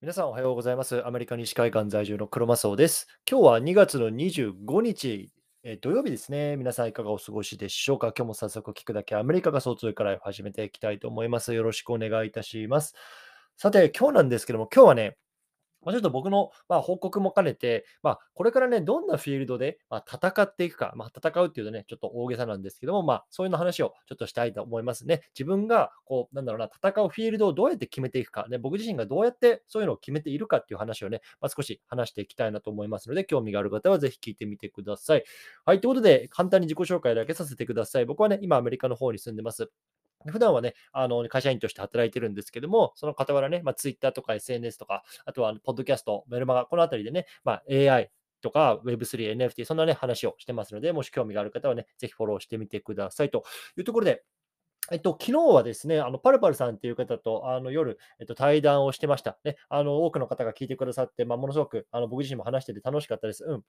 [0.00, 1.04] 皆さんおはようございます。
[1.04, 3.08] アメリカ西海岸在住の黒マスオです。
[3.28, 5.32] 今日は2月の25日、
[5.64, 6.56] えー土曜日ですね。
[6.56, 8.12] 皆さんいかがお過ごしでしょうか？
[8.16, 11.52] 今日も早速聞くだけアメリカが総通から始めていきたいと思います。
[11.52, 12.94] よろしくお願いいたします。
[13.56, 15.16] さて、今日なんですけども、今日はね、
[15.82, 25.22] まあ、ちょっと僕の、まあ、報告も兼ねて、まあ、これからね、どんなフィールドで、まあ、戦っていくか、まあ、戦うっていうとね、ちょっと大げさなんですけども、まあ、そういうの話をちょっとしたいと思いますね。
[25.34, 35.24] 自分が、こう、なんだろうな、戦うフィールドをどうやって決めていくか、ね、僕自身がどうやってそういうのを決めているかっていう話をね、まあ、少し話していきたいなと思いますので、興味がある方はぜひ聞いてみてください。
[35.64, 38.04] はい、ということで、簡単に自己紹介だけさせてください。
[38.06, 39.70] 僕はね、今アメリカの方に住んでます。
[40.26, 53.44] 普段はね、あの、会社員として働いてるんですけども、その傍らね、まあ、Twitter とか SNS とか、あとはポッドキャスト、メルマガ、このあたりでね、まあ、AI とか Web3、NFT、そんなね、話をしてますので、もし興味がある方はね、ぜひフォローしてみてくださいと
[53.76, 54.24] いうところで、
[54.90, 59.38] えっと、昨日はですね、あの、パルパルさんっていう方と、あの、夜、えっと、対談をしてました。
[59.44, 63.44] ね、あの、多くの方が聞いてくださって、まあ、ものすごく、あの、僕自身も話してて楽しかったです。
[63.44, 63.64] うん。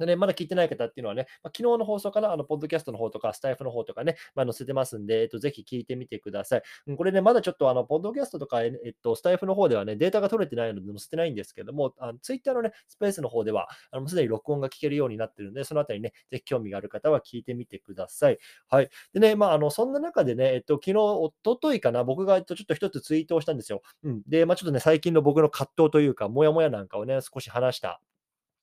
[0.00, 6.62] でね、まだ聞いてない方っていうのはね、まあ、昨日の放送から、あの、ポッドキャストの方とか、スタイフの方とかね、まあ、載せてますんで、えっと、ぜひ聞いてみてください。
[6.96, 18.38] これね、まだちょっと、あの、ポッドキャストとか、えっと、スタイフの方ではね、データが取れてないので載せてないんですけども、あの、ツイッターのね、スペースの方では、あの、すでに録音が聞けるようになってるので、そのあたりね、ぜひ興味がある方は聞いてみてください。
[18.68, 18.90] はい。
[19.12, 23.82] でね、まあ、あの、そんな中でね、えっと、昨日、おとといかな、僕が、えっと、ちょっと一つツイートをしたんですよ。
[24.04, 24.22] うん。
[24.26, 28.00] で、まあ、ちょっとね、最近の僕の葛藤というか、モヤモヤなんかをね、少し話した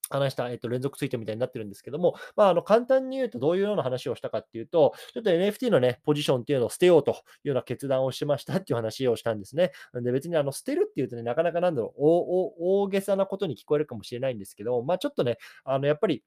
[0.10, 7.14] 話した、えっと、連続ツイートみたいになってるんですけども、まあ、あの、簡単に言うとどういうような話をしたかっていうと、ちょっと NFT のね、ポジションっていうのを捨てようとい
[7.46, 9.72] うような決断をしましたっていう話をしたんですね。
[9.94, 16.24] で別にあの、捨てるっていうとね、なかなかなんだろう、大げさなことに聞こえるかもしれないんですけど、まあ、ちょっとね、あの、やっぱり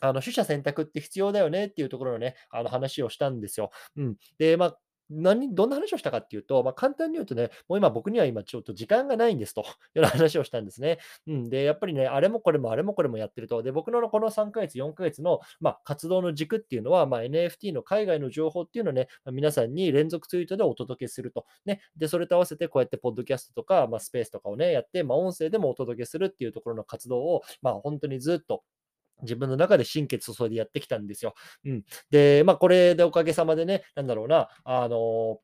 [0.00, 3.70] あの、取捨選択って必要だよねっていうところのね、あの話をしたんですよ。
[3.96, 4.16] うん。
[4.38, 4.78] で、まあ、
[5.10, 10.98] 何どんな話をしたかっていうと、まあ、簡単に言うとね、もう今僕には今ちょっと時間がないんですと いうような話をしたんですね。
[11.26, 13.62] うん、で、やっぱりね、あれもこれもあれもこれもやってると。
[13.62, 21.46] で、僕のこの3ヶ月、4ヶ月の、まあ、活動の軸っていうのは、まあ、NFT の海外の情報っていうのをね、まあ、皆さんに連続ツイートでお届けすると。
[21.64, 21.80] ね。
[21.96, 28.62] で、それと合わせてこうやってポッドキャストとか、まあ、スペースとかをね、やって、まあ、音声でもお届けするっていうところの活動を、まあ、本当にずっと
[29.22, 31.34] 自分の中で心血注いでやってきたんですよ。
[31.64, 31.84] うん。
[32.10, 35.38] で、まあ、これでおかげさまでね、なんだろうな、あの、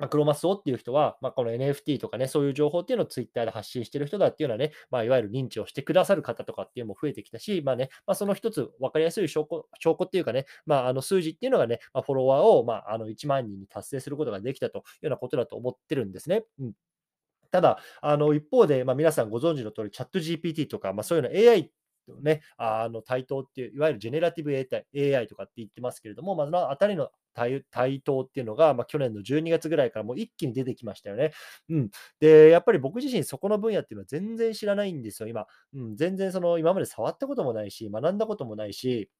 [0.00, 16.44] まあ、クロマスオっていう人は、まあ、この NFT とかね、そういう情報っていうのをツイッターで発信してる人だっていうのはね、まあ、いわゆる認知をしてくださる方とかっていうのも増えてきたし、まあね、まあ、その一つ分かりやすい証拠証拠っていうかね、まあ、あの数字っていうのがね、まあ、フォロワーを、まあ、あの1万人に達成することができたというようなことだと思ってるんですね。
[16.60, 16.72] うん。
[17.50, 21.68] ただ、あの一方で、まあ、皆さんご存知の通り、チャット GPT とか、まあ、そういうの AI の
[22.22, 31.32] ね、あの対等っていう、いわゆるジェネラティブ AI とかって言ってますけれども、まあ、そのあたりの対対等っていうのが、まあ、去年の12月ぐらいからもう一気に出てきましたよね。
[31.68, 31.90] うん。
[32.18, 35.46] で、やっぱり僕自身そこの分野っていうのは全然知らないんですよ、今。
[35.74, 39.10] うん、全然その今まで触ったこともないし、学んだこともないし、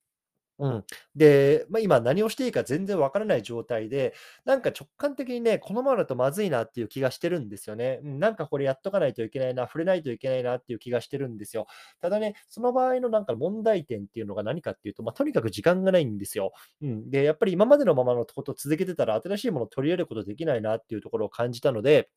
[0.61, 0.85] うん。
[1.17, 4.13] で、まあ、今何をしていいか全然わからない状態で、
[4.45, 8.01] なんか直感的にね、このままだとまずいなっていう気がしてるんですよね。
[8.05, 11.67] うん、なんかこれやっとかないといけないな、触れないといけないなっていう気がしてるんですよ。
[12.01, 16.53] ただね、その場合のなんか問題点っていうのが何かっていうと、まあ、とにかく時間がないんですよ。
[16.83, 17.11] うん。
[17.11, 22.11] で、やっぱり今までのままのことを続けてたら、新しいものを取り入れることできないなっていうところを感じたので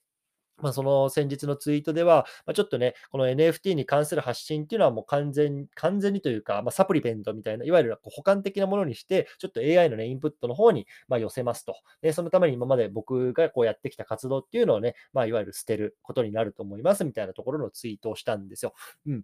[0.61, 11.75] まあ、その先日のツイートでは、まあ、ちょっとね、この NFT に関する発信っていうのはもう完全完全にというか、まあ、サプリメントみたいな、いわゆるこう補完的なものにして、ちょっと AI のね、インプットの方に、ま、寄せますと。
[12.01, 18.73] で、そのために今まで僕がこうやってきた活動っていうのをね、ま、いわゆる捨てることになると思いますみたいなところのツイートをしたんですよ。
[19.07, 19.23] うん。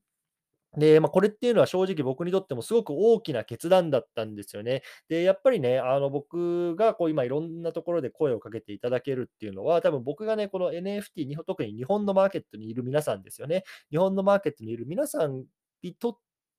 [0.77, 4.83] で、まあ、これっていうのは正直僕にとってもすごく大きな決断だったんですよね。
[5.07, 13.63] で、やっぱりね、あの、僕がこう今いろんなところで声をかけていただけるっていうのは、多分僕がね、この NFT、日本特に日本のマーケットにいる皆さんですよね。
[13.89, 15.43] 日本のマーケットにいる皆さん
[15.81, 16.17] にとっ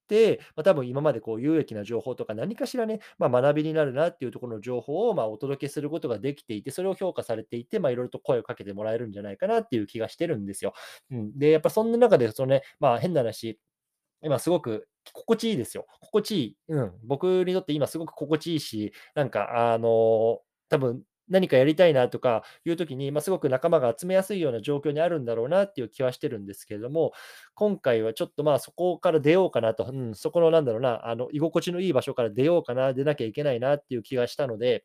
[0.09, 10.73] て、まあ、多分今までこう有益な情報とか何かしらね、まあ、学びになるなっていうところの情報をまあお届けすることができていて、それを評価されていて、まあ、いろいろと声をかけてもらえるんじゃないかなっていう気がしてるんですよ。
[11.11, 13.59] うん、で、やっぱそんな中で、そのね、まあ変な話、
[14.23, 15.87] 今すごく心地いいですよ。
[16.01, 16.57] 心地いい。
[16.69, 16.93] うん。
[17.05, 27.13] 僕にとって今すごく心地いいし、なんかあの、多分何かやりたいなとかいう時に、ま、すごく仲間が集めやすいような状況にあるんだろうなっていう気はしてるんですけれども、
[27.55, 34.85] 今回はちょっとまあそこから出ようかなと、うん、そこのなんだろうな、あの居心地のいい場所から出ようかな、出なきゃいけないなっていう気がしたので、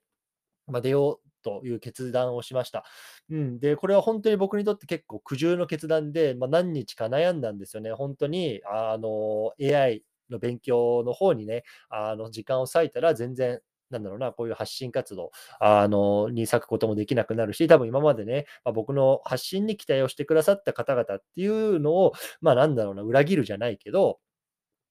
[0.67, 2.83] まあ、出ようという決断をしました。
[3.29, 7.91] うん、で、これは本当に僕にとって結構苦渋の決断で、まあ、何日か悩んだんですよね。
[7.93, 13.59] 本当にあの AI の勉強の方にね、あの時間を割いたら全然
[13.91, 24.19] なんだろうな、こういう発信活動、あの、に割くこともできなくなるし、多分今までね、まあ、僕の発信に期待をしてくださった方々っていうのを、まあ、なんだろうな、裏切るじゃないけど、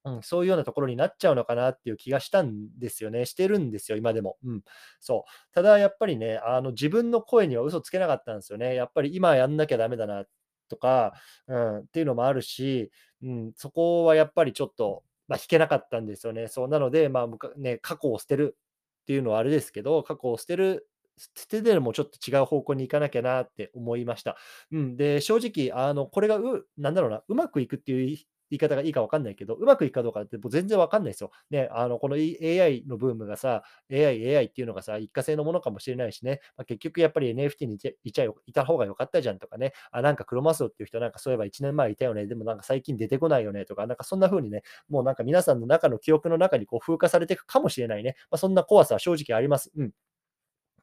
[0.05, 3.25] うん、そういうようなところになっちゃうのかなっていう気がしたんですよね。
[3.27, 4.37] してるんですよ、今でも。
[4.45, 4.63] うん。
[5.01, 5.55] そう。
[5.55, 8.75] ただやっぱりね、あの、自分の声には嘘つけなかったんですよね。
[8.75, 10.25] やっぱり今やんなきゃダメだな
[10.69, 11.15] とか、
[11.49, 12.91] うん、っていうのもあるし、
[13.23, 16.49] うん、そこはやっぱりちょっと、まあ、引けなかったんですよね。
[16.49, 17.29] そう、なので、まあ、
[17.59, 18.57] ね、過去を捨てる
[19.03, 20.87] っていうのはあれですけど、過去を捨てる
[21.19, 24.37] 捨ててでもちょっと違う方向に行かなきゃなって思いました。
[24.73, 28.17] うん、で、正直、あの、これがうなんだろうな、うまくいくっていう
[28.55, 31.31] 言い方がいいか分かんないけど、うまくいくかどうかってもう全然分かんないですよ。
[31.51, 48.17] ね、あの、この AI のブームがさ、AI、AI っていうのがさ、一過性のものかもしれないしね、まあ、結局やっぱり NFT にいちゃよいた方が良かったじゃんとかね、あ、なんかクロマスオっていう人なんかそういえば1年前いたよね、でもなんか最近出てこないよねとか、なんかそんな風にね、もうなんか皆さんの中の記憶の中にこう風化されていくかもしれないね。
[48.31, 49.71] まあ、そんな怖さは正直あります。
[49.77, 49.93] うん。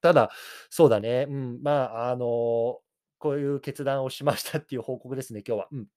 [0.01, 0.31] ただ、
[0.69, 2.79] そうだね、うん、まあ、あの、
[3.19, 5.67] こういう決断をしましたっていう報告ですね、今日は。
[5.71, 5.87] うん。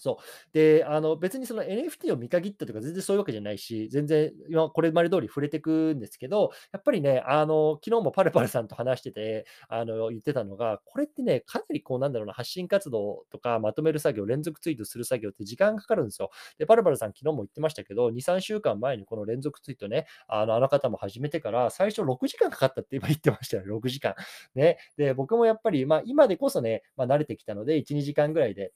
[0.00, 0.52] そう。
[0.52, 16.30] で、あの、別にその NFT を見限ったとか全然そういうわけじゃないし、全然今これまで通り触れていくんですけど、やっぱりね、あの、昨日もパルパルさんと話してて、あの、言ってたのが、これってね、かなりこうなんだろうな、発信活動とかまとめる作業、連続ツイートする作業って時間かかるんですよ。
[16.58, 24.14] で、パルパルさん昨日も言ってましたけど、2、3週間前にこの連続ツイートね、あの、あの方も始めてから、最初6時間かかったって今言ってましたよ、6時間。
[24.54, 24.78] ね。
[24.96, 28.72] で、僕もやっぱり、まあ、今でこそね、まあ、慣れてきたので、1、2時間ぐらいで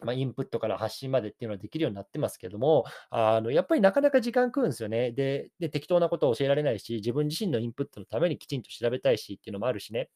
[0.00, 5.12] まあ、インプットから発信までっていうのはできるようになってますけども、あの、やっぱりなかなか時間食うんですよね。
[5.12, 10.10] でで、適当なことを教えられないし、自分自身のインプットのためにきちんと調べたいしっていうのもあるしね。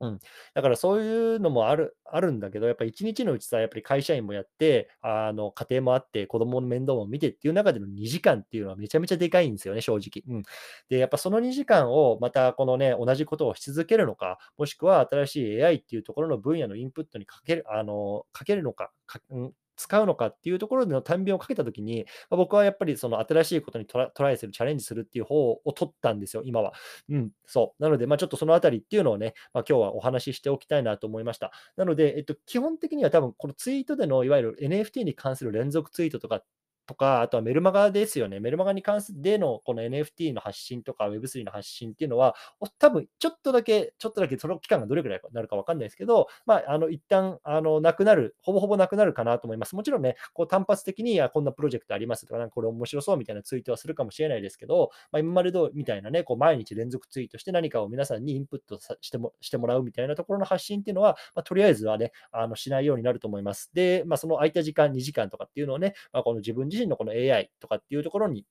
[0.00, 0.18] うん。
[0.54, 10.22] だからそういうのもあるあるんだけど、やっぱり一日のうちさ、やっぱり会社員もやって、あの、家庭もあって、子供の面倒も見てっていう中での2時間っていうのはめちゃめちゃでかいんですよね、正直。
[10.36, 10.42] うん。
[10.90, 26.72] で、やっぱその2時間をまたこのね、同じことをし続けるのか、もしくは新しい AI っていうところの分野のインプットにかけるあの、かけるのか、かうん、使うのかっていうところでの短編をかけたときに、ま、僕はやっぱりその新しいことにトライする、チャレンジするっていう方を取ったんですよ、今は。
[27.08, 27.82] うん、そう。
[27.82, 31.52] なので、ま、ちょっとそのあたりっていうのをね、ま、今日はお話ししておきたいなと思いました。
[31.76, 36.42] なので、えっと、基本的には多分このツイートでのいわゆる NFT に関する連続ツイートとか
[36.86, 38.40] とか、あとはメルマガですよね。
[38.40, 42.34] メルマガに関すでのこの NFT の発信とか Web3 の発信っていうのは、
[42.78, 49.74] 多分ちょっとだけ、ちょっとだけその期間がどれくらいになるかわかんないですけど、まあ、あの、一旦、あの、なくなる、ほぼほぼなくなるかなと思います。
[49.74, 63.70] もちろんね、こう単発的に、あ、こんなプロジェクトありますとか、なんかこれ面白そうみたいなツイートはするかもしれないですけど、まあ、今までどうみたいなね、こう毎日連続ツイートして何かを皆さんにインプットさしてもしてもらうみたいなところの発信っていうのは、まあ、とりあえずはね、あの、しないようになると思います。
[63.74, 68.46] で、まあ、その空いた時間、2時間とかっていうのをね、まあ、この自分自自身のこの AI とかっていうところに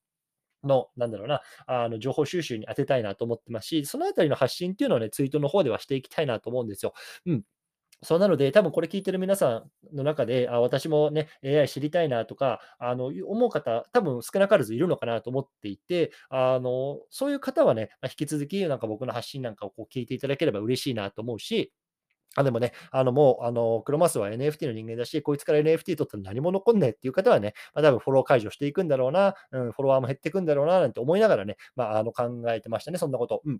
[0.63, 6.93] の、なんだろうな、あの、情報収集に当てたいなと思ってますし、そのあたりの発信っていうのをね、ツイートの方ではしていきたいなと思うんですよ。
[7.25, 7.43] うん。
[8.03, 21.71] そうなので、多分これ聞いてる皆さんの中で、あ、私もね、AI 知りたいなとか、あの、思う方、多分少なからずいるのかなと思っていて、あの、そういう方はね、引き続きなんか僕の発信なんかをこう聞いていただければ嬉しいなと思うし
[22.35, 33.41] あ、でもね、あの、もう、あの、クロマスは NFT の人間だし、こいつから NFT 取ったら何も残んねえっていう方はね、まあ、多分フォロー解除していくんだろうな、うん、フォロワーも減っていくんだろうな、なんて思いながらね、まあ、あの、考えてましたね、そんなこと。
[33.45, 33.59] うん。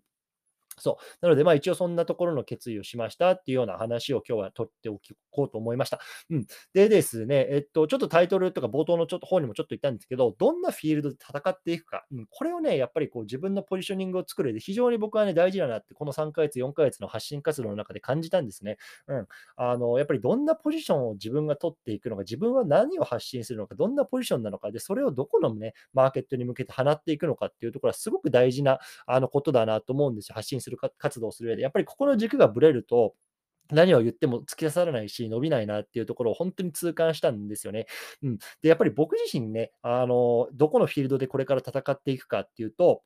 [0.77, 1.18] そう。
[1.22, 5.00] なので、まあ、一応そんなところの決意をしましたっていうような話を今日は取ってお
[5.31, 6.00] こうと思いました。
[6.30, 6.48] うん。
[6.74, 18.77] でですね、えっと、ちょっとタイトルとか冒頭のちょっと方にもちょっと言ったんですけど、どんなフィールドで戦っていくか、うん、これをね、やっぱりこう自分のポジショニングを作るで非常に僕はね、大事だなって、この3ヶ月、4ヶ月の発信活動の中で感じたんですね。
[19.08, 19.27] うん。
[19.55, 30.36] あの、やっぱりどんなポジションを自分が取っていくのか、自分は何を発信するのか、どんなポジションなのか、で、それをどこのね、マーケットに向けて放っていくのかっていうところはすごく大事なあのことだなと思うんですよ。
[30.36, 33.15] 発信する活動をする上で、やっぱりここの軸がぶれると、
[33.72, 37.88] 何を言っても突き刺さらないし、伸びないなっていうところを本当に痛感したんですよね。
[38.24, 38.38] うん。
[38.62, 43.03] で、やっぱり僕自身ね、あの、どこのフィールドでこれから戦っていくかっていうと、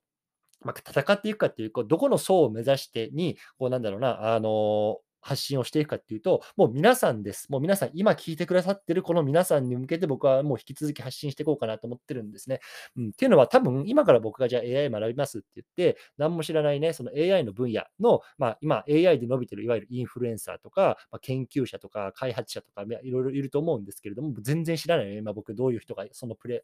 [0.62, 7.52] まあ、戦っていくかっていう、こうどこの層を目指してに、こうなんだろうな、あの発信をしていくかっていうと、もう皆さんです。
[7.52, 12.60] もう皆さん、今聞いてくださってるこの皆さんに向けて僕はもう引き続き発信していこうかなと思ってるんですね。
[12.98, 26.64] うん、っていうのは多分今から僕がじゃあ AI 学びますって言って、何も知らないね、その AI の分野の、まあ、今 AI で伸びてるいわゆるインフルエンサーとか、まあ、研究者とか開発者とかいろいろいると思うんですけれども、全然知らないよ、今僕どういう人がそのプレ、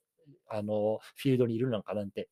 [0.50, 2.30] あの、フィールドにいるのかなんて。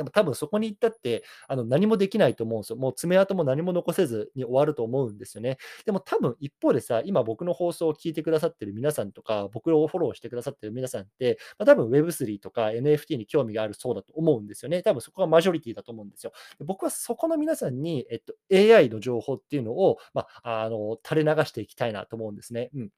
[0.00, 2.76] でも多分そこに行ったって、あの、何もできないと思うんですよ。
[2.76, 5.58] もう爪痕も何も残せずに終わると思うんですよね。
[5.84, 14.82] でも多分一方でさ、今僕の放送を聞いてくださってる皆さんとか、僕をフォローしてくださってる皆さんって、まあ、多分 Web3 とか NFT に興味があるそうだと思うんですよね。
[14.82, 16.32] 多分そこがマジョリティだと思うんですよ。
[16.58, 22.70] で僕はそこの皆さんに、えっと、AI の情報っていうのを、まあ、あの、垂れ流していきたいなと思うんですね。
[22.74, 22.90] うん。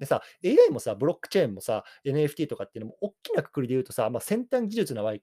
[0.00, 5.14] でさ、AI もさ、ブロックチェーンもさ、NFT とかっていうのも、大きなくくりで言うとさ、まあ、先端技術なわ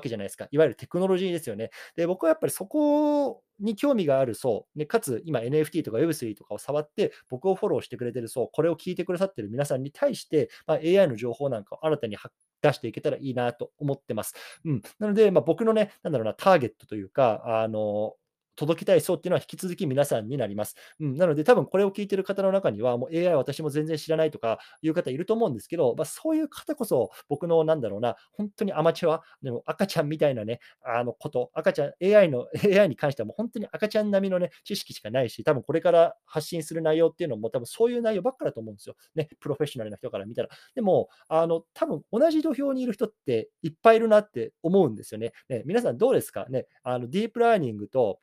[0.00, 0.48] けじゃないですか。
[0.50, 1.70] いわゆるテクノロジーですよね。
[1.96, 12.16] で、僕はやっぱりそこに興味がある層、ね、かつ今 NFT とか Web3 とかを触って、僕をフォローしてくれてる層、これを聞いてくださってる皆さんに対して、まあ、AI の情報なんかを新たに
[12.62, 14.34] 出していけたらいいなと思ってます。
[14.64, 14.82] うん。
[14.98, 18.14] なので、まあ、僕のね、なんだろうな、ターゲットというか、あの、
[18.56, 20.76] 届けたい層っていうのは引き続き皆さんになります。
[21.00, 38.94] うん、なので、多分これを聞いてる方の中には、もう AI 私も全然知らないとかいう方いると思うんですけど、まあ、そういう方こそ、僕のなんだろうな、本当にアマチュア、でも赤ちゃんみたいなね、あのこと、赤ちゃん、AI の、 AI に関してはもう本当に赤ちゃん並みのね、知識しかないし、多分これから発信する内容っていうのも、多分そういう内容ばっかだと思うんですよ。
[39.14, 40.48] ね、プロフェッショナルな人から見たら。
[40.74, 45.32] でも、あの、多分同じ土俵にいる人っていっぱいいるなって思うんですよね。
[45.48, 46.46] ね皆さんどうですか？
[46.48, 48.20] ね、あの、ディープラーニングと、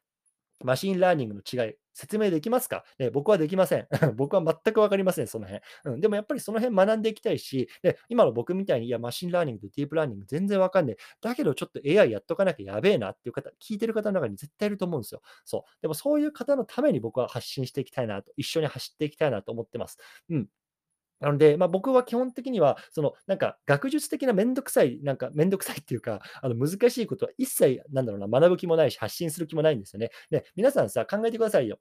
[0.64, 3.88] マシンラーニングの違い、説明できますか、ね、僕はできません。
[4.16, 6.00] 僕は全く分かりません、その辺、うん。
[6.02, 10.98] でもやっぱりその辺学んでいきたいし、で今の僕みたいに、いや、マシンラーニングとディープラーニング全然分かんない。
[11.22, 15.22] だけどちょっと AI やっとかなきゃやべえなっていう方、聞いてる方の中に絶対いると思うんですよ。
[15.46, 15.82] そう。
[15.82, 19.98] でもそういう方のために僕は発信していきたいなと、一緒に走っていきたいなと思ってます。
[20.30, 20.48] うん。
[21.22, 30.10] なので、まあ、僕は基本的には、その、なんか、学術的なめんどくさい、なんか、めんどくさいっていうか、あの、難しいことは一切、なんだろうな、学ぶ気もないし、発信する気もないんですよね。
[30.30, 31.80] で、皆さんさ、考えてくださいよ。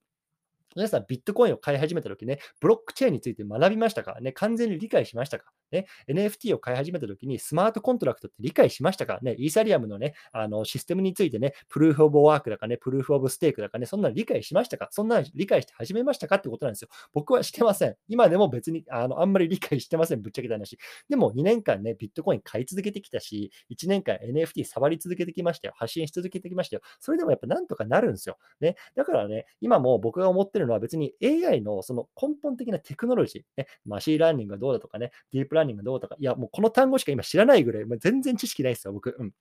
[0.76, 4.20] 皆さん、ビットコインを買い始めたときね、ブロックチェーンについて学びましたか？
[4.20, 5.50] ね、完全に理解しましたか？
[5.72, 9.18] ね、NFT を買い始めたときにスマートコントラクトって理解しましたか？
[9.22, 14.88] ね、イーサリアムのね、あのシステムについてね、プルーフオブワークだかね、プルーフオブステークだかね、そんなの理解しましたか？
[14.90, 16.88] そんなの理解して始めましたかってことなんですよ。
[17.12, 17.96] 僕はしてません。
[18.08, 20.22] 今でも別にあのあんまり理解してません。
[20.22, 20.78] ぶっちゃけた話。
[21.08, 25.74] でも2年間ね、ビットコイン買い続けてきたし、1年間 NFT 触り続けてきましたよ。
[25.76, 26.82] 発信し続けてきましたよ。
[26.98, 28.38] それでもやっぱなんとかなるんですよ。
[28.60, 28.76] ね。
[28.96, 39.16] だからね、今も僕が思ってるのは別に AI のその根本的なテクノロジー、ね、マシーラーニングがどうだとかね、ディープララーニングどうとか、いや、もうこの単語しか今知らないぐらい、まあ、全然知識ないですよ、僕。
[39.18, 39.32] うん。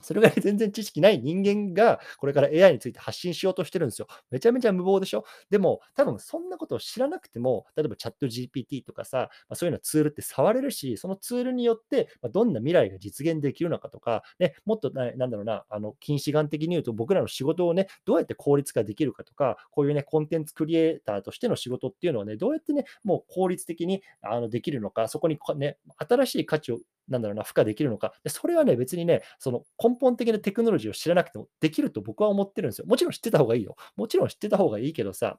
[0.00, 4.06] それぐらい全然知識ない人間が、これから AI について発信しようとしてるんですよ。
[4.30, 5.24] めちゃめちゃ無謀でしょ？
[5.50, 26.78] でも、多分そんなことを知らなくても、例えばチャット GPT とかさ、まあ、そういうのツールって触れるし、そのツールによって、まどんな未来が実現できるのかとか、ね、もっとな、なんだろうな、あの、近視眼的に言うと、僕らの仕事をね、どうやって効率化できるかとか、こういうね、コンテンツクリエイターとしての仕事っていうのをね、どうやってね、もう効率的にあのできるのか、そこにね、新しい価値を
[27.10, 28.14] なんだろうな、付加できるのか。
[28.24, 32.86] でそれはね、別にね、その根本的なテクノロジーを知らなくてもできると僕は思ってるんですよ。
[32.86, 33.76] もちろん知ってた方がいいよ。
[33.96, 35.38] もちろん知ってた方がいいけどさ、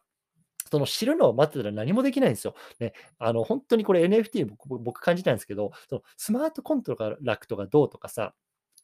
[0.69, 2.55] その知るのを待ってたら何もできないんですよ。
[2.79, 8.33] ね、あの本当にこれ NFT 僕僕感じたんですけど、そのスマートコントロラクとかどうとかさ、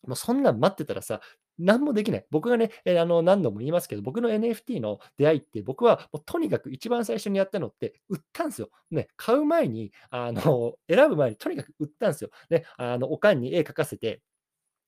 [0.05, 1.21] もうそんなん待ってたらさ、
[1.59, 2.25] 何もできない。
[2.29, 8.69] 僕がね、え、あの、何度も言いますけど、僕の NFT の出会いって、僕はもうとにかく一番最初にやったのって、売ったんですよ。
[8.91, 12.29] ね、買う前に、あの、 選ぶ前にとにかく売ったんですよ。
[12.49, 14.21] ね、あの、おかんに絵描かせて、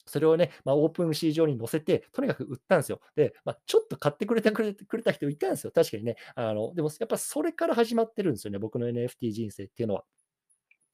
[0.05, 2.99] それをね、まあ、オープンシー上に載せて、とにかく売ったんですよ。
[3.15, 5.71] で、まあ、ちょっと買ってくれてくれくれた人いたんですよ。
[5.73, 6.15] 確かにね。
[6.35, 10.03] あの、でもやっぱそれから始まってるんですよね、僕の NFT 人生っていうのは。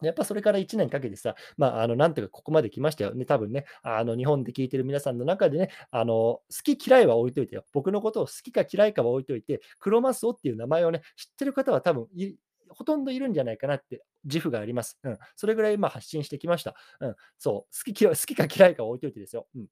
[0.02, 3.26] やっぱそれから1年かけてさ、まあ、あの、なんとかここまで来ましたよね。
[3.26, 7.64] 多分ね、あの、日本で聞いてる皆さんの中でね、あの、好き嫌いは置いといてよ。
[7.74, 12.36] 僕のことを好きか嫌いかは置いといて、クロマスオっていう名前をね、知ってる方は多分い
[12.70, 15.00] ほとんどいるんじゃないかなって自負があります。
[15.04, 15.18] うん。
[15.36, 16.76] それぐらいまあ発信してきました。
[17.00, 17.16] うん。
[17.38, 17.76] そう。
[17.86, 19.48] 好き嫌い、 好きか嫌いかは置いといてですよ。
[19.56, 19.68] うん。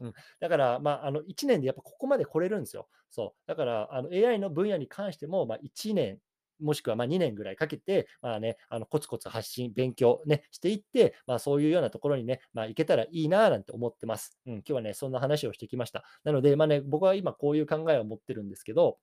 [0.00, 2.88] うん、だから、まあ、あの1年でやっぱここまで来れるんですよ。
[3.10, 3.48] そう。
[3.48, 6.18] だからあの AI の分野に関しても、まあ、1年
[6.60, 14.38] もしくはま2年ぐらいかけて、まあね、あのコツコツ発信、勉強、ね、していって、まあ、そういうようなところにね、まあ、行けたらいいななんて思ってます。
[14.46, 16.04] うん、今日はね、そんな話をしてきました。
[16.24, 18.98] なので、まあね、僕は今こういう考えを持ってるんですけど、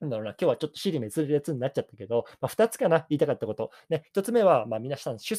[0.00, 3.70] なんだろうな、今日はちょっと尻滅裂になっちゃったけど、まあ、2つかな、言いたかったこと。
[3.88, 5.36] ね、1つ目は、まあ、皆さん取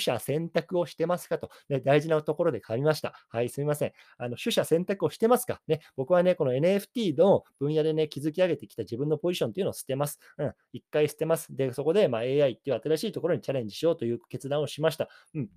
[0.00, 3.14] 捨、選択をしてますかと、ね、大事なところで変わりました。
[3.28, 3.92] はい、すみません。
[4.18, 10.20] あの取捨選択をしてますか、ね、僕はね、この NFT の分野でね、築き上げてきた自分のポジションっていうのを捨てます。
[10.38, 11.54] うん、一回捨てます。
[11.56, 15.08] で、そこで、まあ、AI っていう新しいところにチャレンジしようという決断をしました。
[15.34, 15.48] うん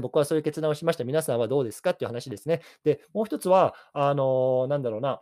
[0.00, 1.04] 僕はそういう決断をしました。
[1.04, 1.90] 皆さんはどうですか？
[1.90, 2.62] っていう話ですね。
[2.82, 5.20] で、もう一つは、あのー、なんだろうな、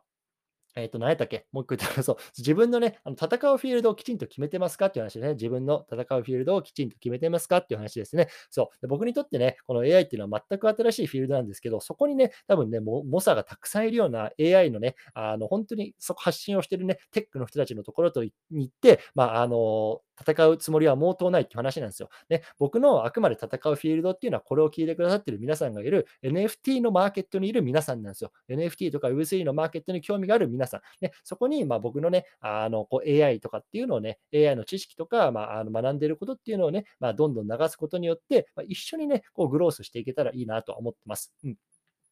[0.77, 4.87] えっと、何やったっけ、もう一個言ったら、 そう、自分のね、あの、戦うフィールドをきちんと決めてますか？
[4.87, 7.59] っていう話でね、自分の戦うフィールドをきちんと決めてますか？
[7.59, 8.29] っていう話ですね。
[8.50, 8.81] そう。
[8.83, 22.11] で、僕にとってね、この AI っていうのは全く新しいフィールドなんですけど、そこにね、多分ね、猛者がたくさんいるような AI のね、あの、本当にそこ発信をしてるね、テックの人たちのところとに行って、まあ、あの、戦うつもりは毛頭ないって話なんですよ。
[22.29, 28.33] ね、僕のあくまで戦うフィールドっていうのは、これを聞いてくださってる皆さんがいる NFT のマーケットにいる皆さんなんですよ。
[28.49, 30.81] NFT とか Web3 のマーケットに興味がある皆さん。
[31.00, 41.33] ね、そこにま僕のね、あのこう AI とかっていうのをね、AI の知識とか、まあ、あの学んでることっていうのをね、まあ、どんどん流すことによって、まあ、一緒にね、こうグロースしていけたらいいなとは思ってます。
[41.45, 41.57] うん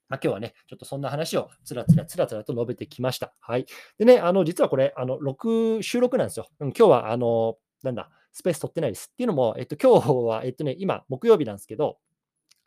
[0.08, 3.34] まあ、今日はね、ちょっとそんな話をつらつらつらつらと述べてきました。
[3.40, 3.66] はい。
[3.98, 6.48] でね、あの、実はこれ、あの、録、収録なんですよ。
[6.60, 9.10] 今日は、あの、なんだ、スペース取ってないです。
[9.12, 11.98] っていうのも、えっと、今日は、えっとね、今、木曜日なんですけど、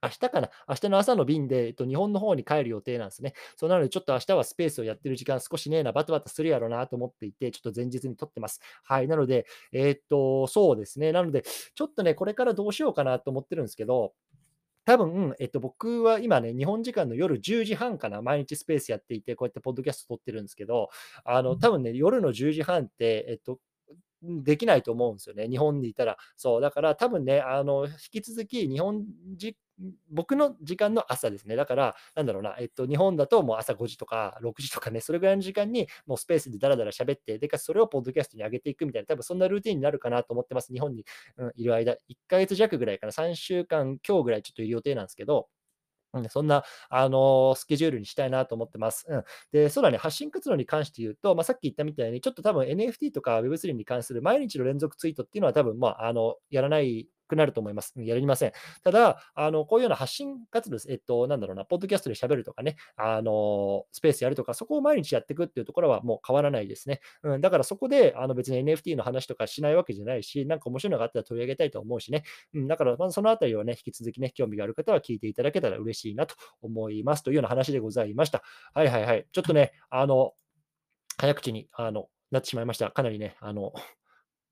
[0.04, 3.34] 明日かな明日の朝の便で、えっと、日本の方に帰る予定なんですね。
[3.56, 8.62] そうなので、ちょっと明日はスペースをやってる時間少しねえな、バタバタするやろなと思っていて、ちょっと前日に撮ってます。
[8.84, 9.08] はい。
[9.08, 11.12] なので、えー、っと、そうですね。
[11.12, 11.44] なので、
[11.76, 14.14] ちょっとね、これからどうしようかなと思ってるんですけど、
[14.84, 20.90] 多分、えっと、僕は今ね、日本時間の夜10時半かな、毎日スペースやっていて、こうやってポッドキャスト撮ってるんですけど、
[21.24, 23.60] あの、多分ね、夜の10時半って、えっと、
[24.24, 26.18] できないと思うんですよね、日本にいたら。
[26.38, 29.04] そう、だから多分ね、あの、引き続き日本
[29.36, 29.56] じ
[30.12, 31.56] 僕の時間の朝ですね。
[31.56, 40.72] だから、なんだろうな、えっと、日本だともう朝5時とか6時とかね、それぐらいの時間にもうスペースでダラダラ喋って、でかそれをポッドキャストに上げていくみたいな、多分そんなルーティンになるかなと思ってます。
[40.72, 41.06] 日本に、
[41.38, 45.48] うん、いる間、1ヶ月弱ぐらいかな、3週間強ぐらいちょっといる予定なんですけど、
[46.14, 49.06] うん、そんな、あの、スケジュールにしたいなと思ってます。
[49.10, 49.24] うん。
[49.52, 57.94] で、そうだね、発信活動に関して言うと、まあ、さっき言ったみたいに、ちょっと多分 NFT とか Web3 に関する毎日の連続ツイートっていうのは多分、まあ、あの、やらないくなると思います。
[57.98, 58.52] やりません。
[58.84, 60.92] ただ、あの、こういうような発信活動です。
[60.92, 67.00] えっと、なんだろうな、ポッドキャストで喋るとかね、あの、スペースやるとか、そこを毎日やっていくっていうところはもう変わらないですね。
[67.24, 72.24] うん、だからそこで、あの、別に NFT の話とかしないわけじゃないし、なんか面白いのがあったら取り上げたいと思うしね。
[72.54, 77.24] うん、だから、まずそのあたりをね、引き続きね、興味がある方は聞いていただけたら嬉しいなと思います。
[77.24, 78.44] というような話でございました。
[78.74, 79.26] はいはいはい。
[79.32, 80.34] ちょっとね、あの、
[81.18, 82.92] 早口に、あの、なってしまいました。
[82.92, 83.74] かなりね、あの、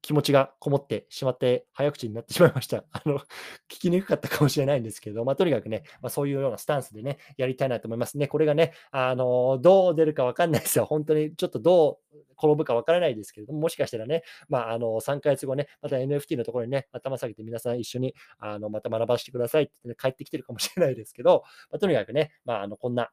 [0.10, 2.84] 気持ちがこもってしまって、早口になってしまいました。
[2.90, 8.28] あの、聞きにくかったかもしれないんですけど、まあ、とにかくね、まあ、そういうようなスタンスでね、やりたいなと思いますね。
[8.28, 10.86] これがね、あの、どう出るかわかんないですよ。
[10.86, 23.12] 本当にちょっとどう転ぶかわからないですけれども、もしかしたらね、まあ、あの、3ヶ月後ね、また NFT のところにね、頭下げて皆さん一緒に、あの、また学ばせてくださいってってね、帰ってきてるかもしれないですけど、まあ、とにかくね、まあ、あの、こんな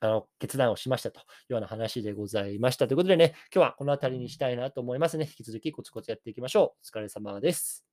[0.00, 2.86] あの、決断をしましたというような話でございました。
[2.86, 5.24] ということでね、今日はこの辺りにしたいなと思いますね。
[5.26, 6.96] 引き続きコツコツやっていきましょう。
[6.96, 7.87] お疲れ様です。